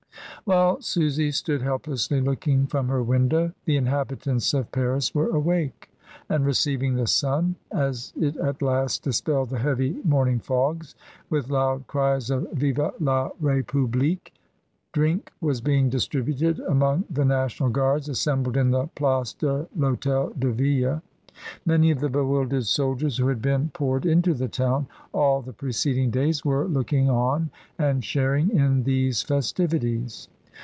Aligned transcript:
While 0.43 0.81
Susy 0.81 1.29
stood 1.31 1.61
helplessly 1.61 2.19
looking 2.19 2.65
from 2.65 2.87
her 2.87 3.03
window 3.03 3.53
the 3.65 3.77
inhabitants 3.77 4.53
of 4.55 4.71
Paris 4.71 5.13
were 5.13 5.27
awake, 5.29 5.91
and 6.27 6.43
receiving 6.47 6.95
the 6.95 7.05
sun, 7.05 7.55
as 7.71 8.11
it 8.19 8.35
at 8.37 8.59
last 8.63 9.03
dispelled 9.03 9.51
the 9.51 9.59
heavy 9.59 10.01
morning 10.03 10.39
fogs, 10.39 10.95
with 11.29 11.51
loud 11.51 11.85
cries 11.85 12.31
of" 12.31 12.43
Vwe 12.55 12.91
la 12.99 13.29
Ripublique!" 13.39 14.33
Drink 14.93 15.31
was 15.41 15.61
being 15.61 15.89
distributed 15.89 16.59
among 16.61 17.05
the 17.07 17.23
National 17.23 17.69
Guards 17.69 18.09
assembled 18.09 18.57
in 18.57 18.71
the 18.71 18.87
Place 18.87 19.33
de 19.33 19.67
THdtel 19.77 20.39
de 20.39 20.51
Ville. 20.51 21.01
Many 21.65 21.91
of 21.91 22.01
the 22.01 22.09
bewildered 22.09 22.65
soldiers 22.65 23.17
who. 23.17 23.27
had 23.29 23.41
been 23.41 23.69
poured 23.69 24.05
into 24.05 24.33
the 24.33 24.49
town 24.49 24.87
all 25.13 25.41
the 25.41 25.53
preceding 25.53 26.09
days 26.11 26.43
were 26.43 26.65
looking 26.67 27.09
on 27.09 27.51
and 27.79 28.03
sharing 28.03 28.49
in 28.51 28.83
these 28.83 29.21
festivities. 29.21 30.27